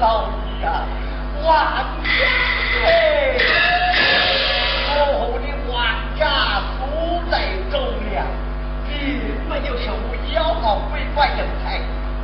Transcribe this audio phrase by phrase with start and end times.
[0.00, 0.08] 万
[0.62, 0.64] 家
[2.86, 3.36] 哎，
[4.88, 5.76] 过后的万
[6.18, 6.22] 家
[6.78, 6.80] 素
[7.30, 7.34] 在
[7.70, 7.78] 忠
[8.10, 8.24] 良，
[8.88, 8.96] 并
[9.48, 9.94] 没有什么
[10.32, 11.78] 妖魔鬼怪人才，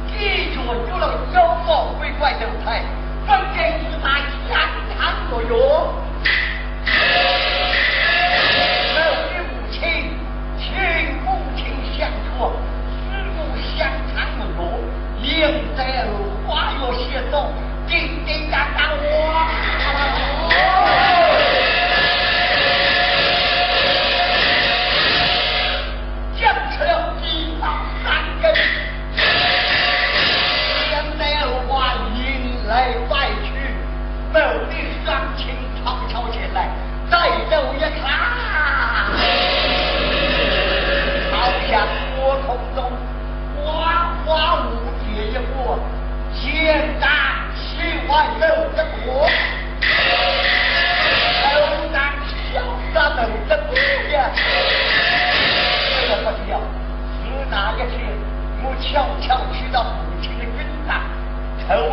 [0.08, 0.12] 的
[0.50, 0.56] 确
[0.88, 2.82] 有了妖魔鬼怪人才，
[3.26, 4.04] 本该是他
[4.48, 4.58] 相
[4.98, 5.52] 当作用。
[8.94, 9.00] 我
[9.34, 9.80] 的母亲，
[10.58, 10.64] 亲
[11.26, 11.60] 母亲
[11.98, 12.08] 相
[12.38, 12.52] 托，
[12.88, 13.36] 师母
[13.76, 14.60] 相参门路，
[15.20, 15.26] 灵
[15.76, 15.78] 在
[16.46, 17.34] 花月携手，
[17.88, 20.35] 叮叮当当哇！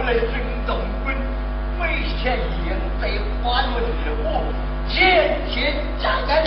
[0.04, 0.28] 抽了军
[0.68, 1.16] 动棍，
[1.80, 3.08] 没想现在
[3.42, 4.44] 花轮日舞，
[4.90, 6.44] 渐渐扎根。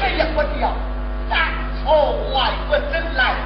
[0.00, 0.74] 这一不掉，
[1.30, 1.38] 当
[1.78, 3.36] 初外国人来，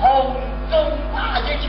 [0.00, 0.36] 红
[0.70, 1.68] 中马一去，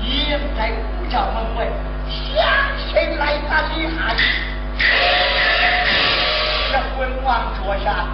[0.00, 1.68] 掩在五角门外，
[2.08, 2.42] 相
[2.88, 4.16] 信来打李汉。
[6.72, 8.06] 这昏王坐下。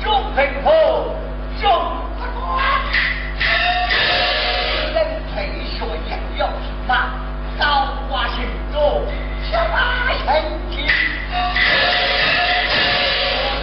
[0.00, 1.14] 众朋友，
[1.60, 1.68] 众
[2.16, 2.64] 不管，
[6.90, 7.06] 马，
[7.56, 8.42] 高挂行
[8.72, 9.06] 走，
[9.48, 10.26] 小马成
[10.72, 10.84] 精。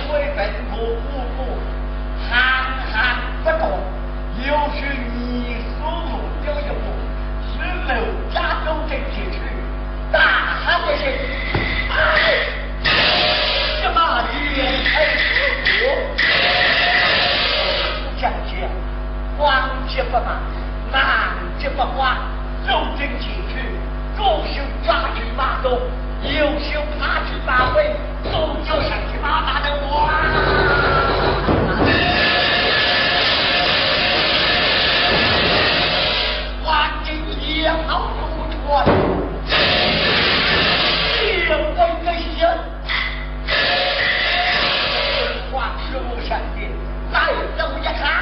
[0.08, 0.40] 我为本
[0.72, 1.60] 国无辜，
[2.30, 2.32] 憨
[2.90, 2.96] 憨
[3.44, 3.84] 不动，
[4.48, 4.48] 又
[4.80, 4.80] 是
[5.14, 6.82] 你所录了一幕，
[7.52, 7.54] 是
[7.92, 7.94] 楼
[8.34, 9.38] 家中的结局，
[10.10, 10.16] 大
[10.64, 11.04] 汉的是，
[11.92, 12.00] 哎，
[13.82, 15.28] 什么连开四
[15.84, 15.92] 国？
[18.22, 18.64] 将军，
[19.38, 20.40] 黄旗不马，
[20.94, 22.20] 南旗不花，
[22.68, 23.64] 走进进去，
[24.18, 25.70] 左手抓住马头，
[26.22, 29.88] 右手趴住马尾，左脚上去马马的哇！
[36.66, 37.08] 黄金
[37.40, 38.22] 也好如
[38.52, 38.86] 船，
[41.24, 42.46] 也为个心。
[45.54, 46.70] 黄师傅上殿，
[47.14, 47.16] 再
[47.58, 48.17] 走一看，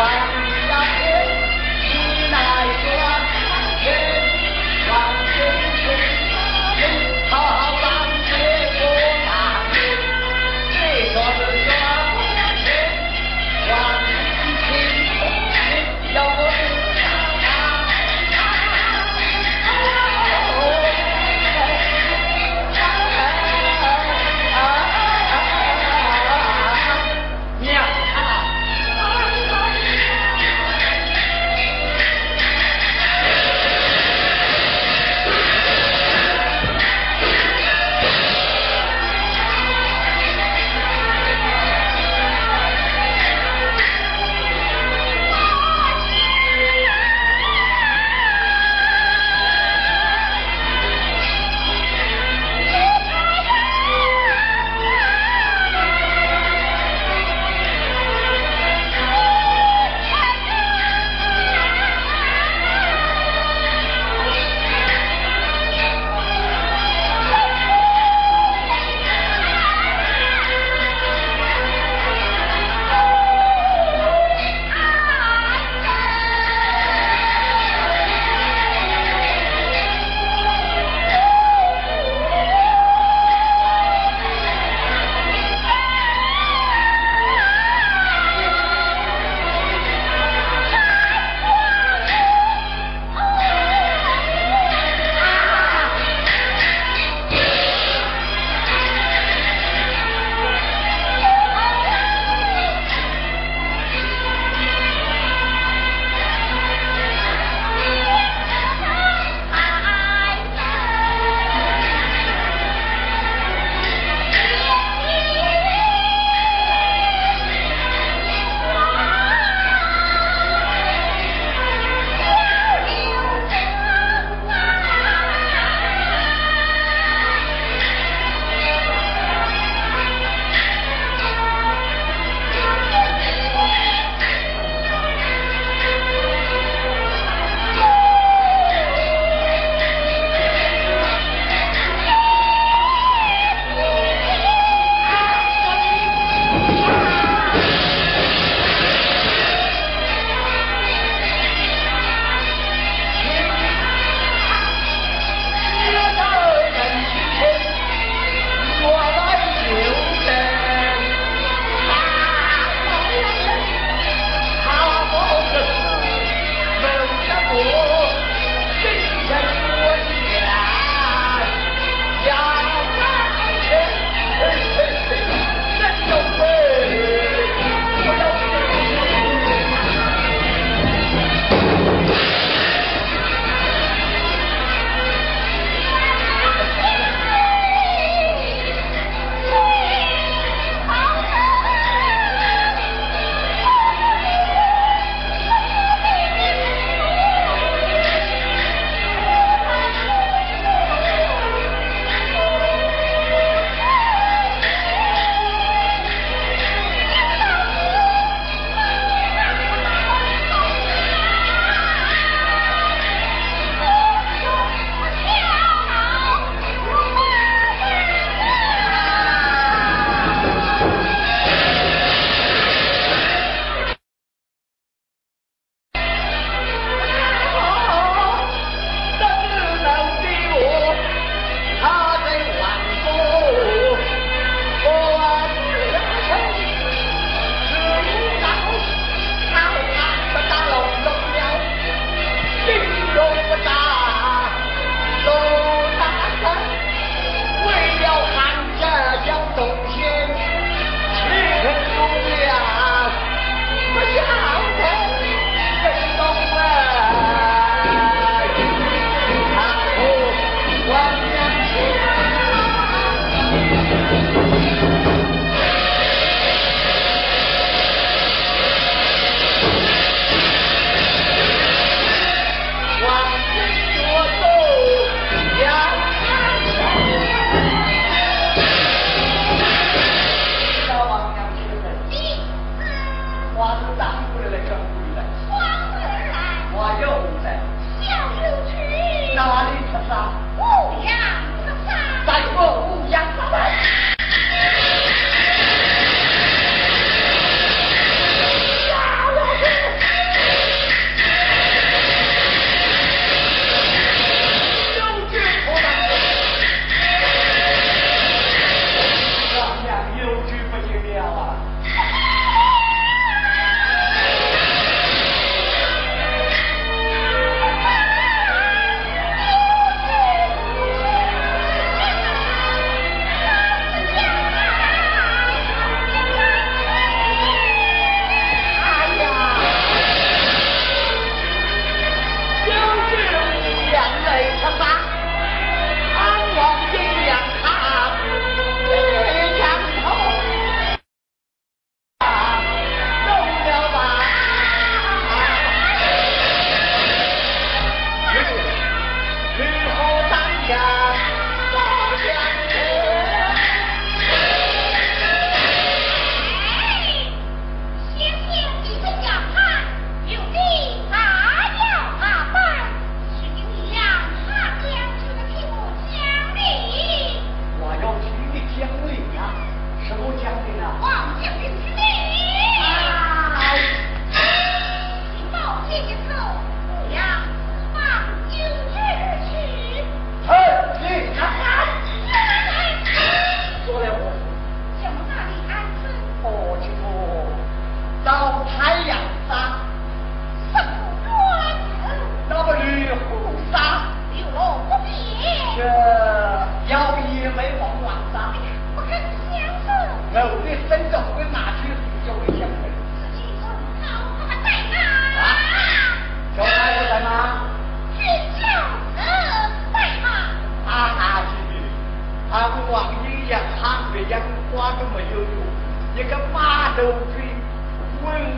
[0.00, 0.29] fire.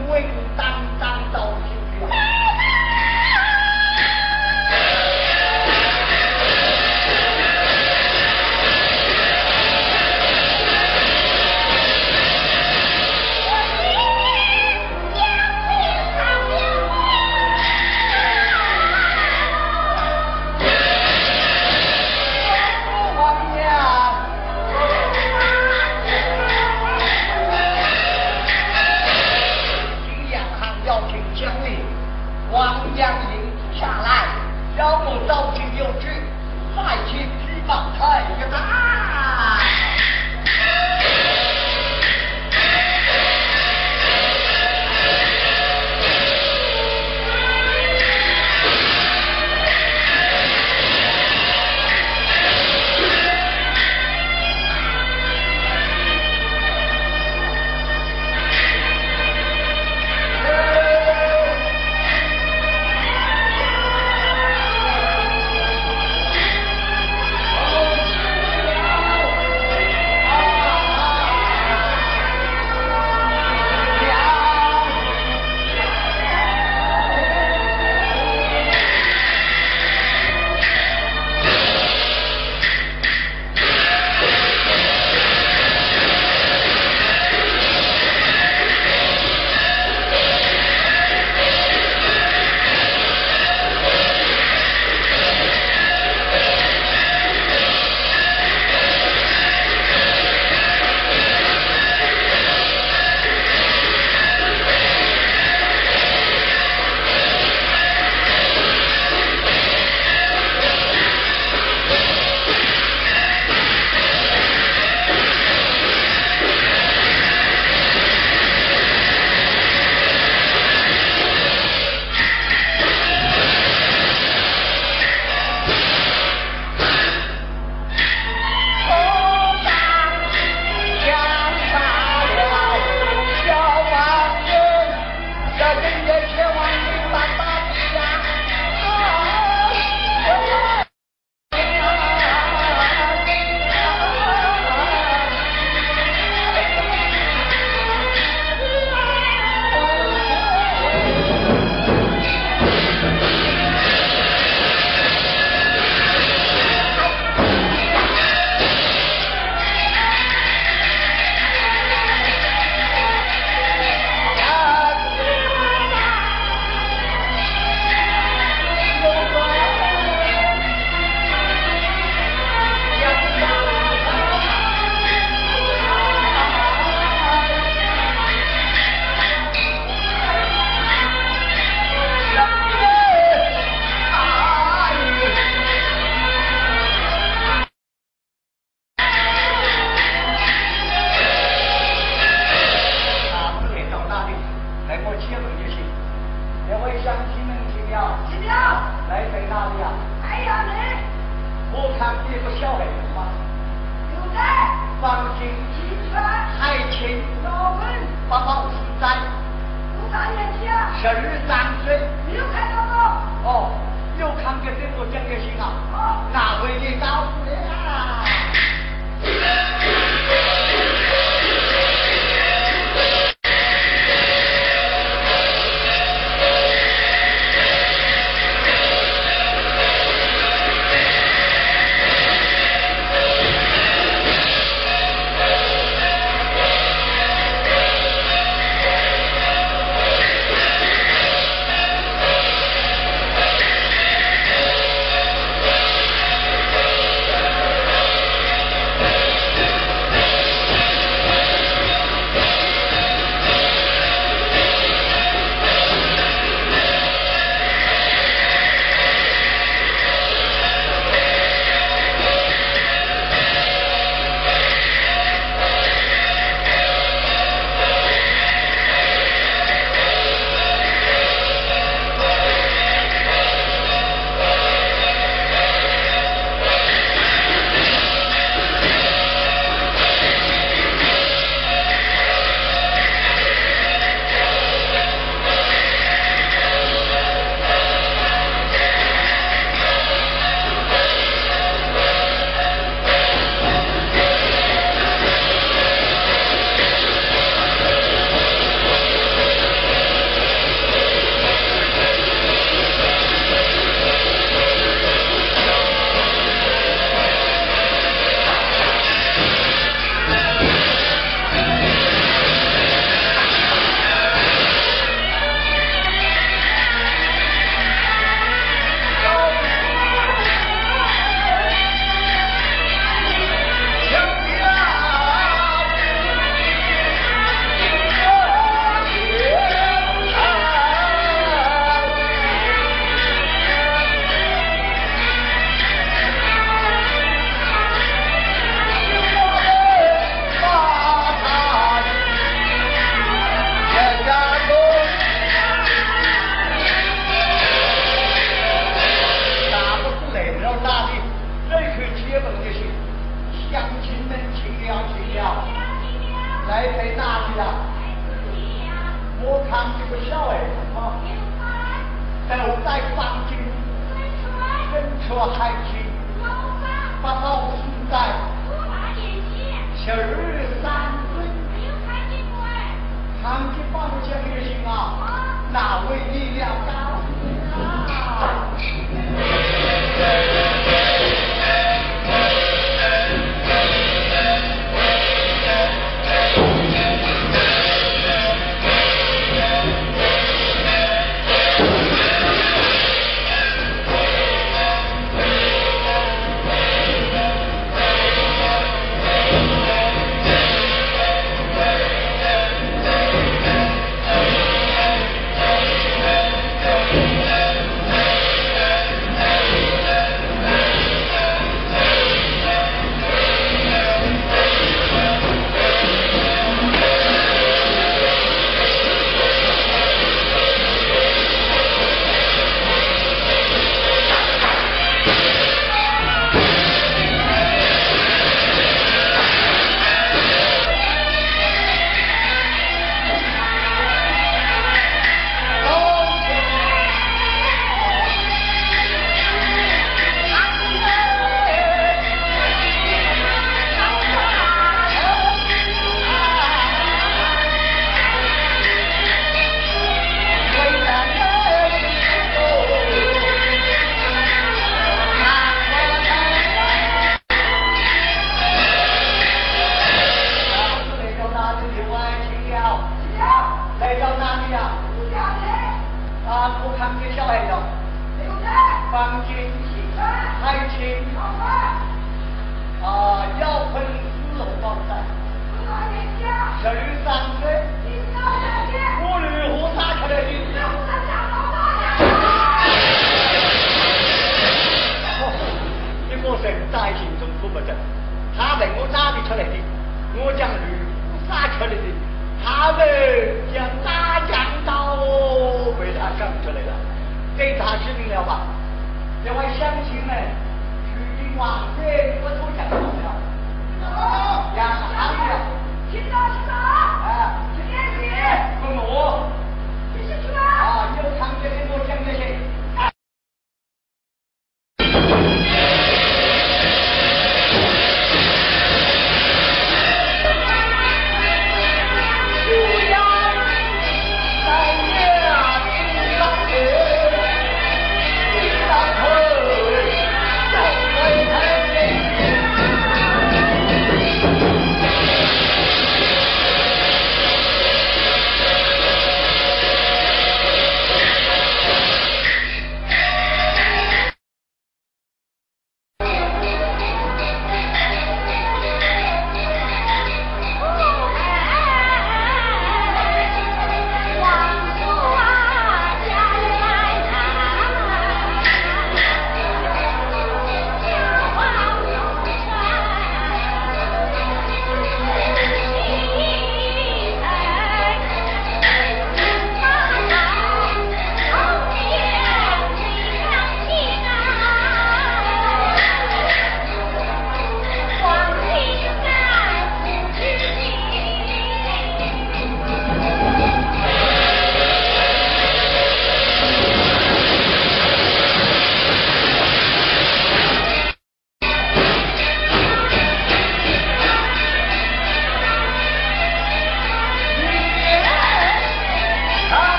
[0.00, 1.81] 哇！